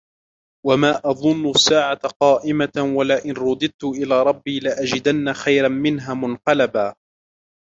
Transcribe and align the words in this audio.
وَمَا 0.65 1.01
أَظُنُّ 1.05 1.49
السَّاعَةَ 1.49 1.97
قَائِمَةً 2.19 2.71
وَلَئِنْ 2.97 3.33
رُدِدْتُ 3.33 3.83
إِلَى 3.83 4.23
رَبِّي 4.23 4.59
لَأَجِدَنَّ 4.59 5.33
خَيْرًا 5.33 5.67
مِنْهَا 5.67 6.13
مُنْقَلَبًا 6.13 6.95